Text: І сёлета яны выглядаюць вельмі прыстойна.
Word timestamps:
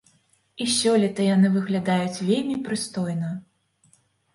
І 0.63 0.65
сёлета 0.77 1.21
яны 1.35 1.47
выглядаюць 1.57 2.23
вельмі 2.33 2.59
прыстойна. 2.71 3.29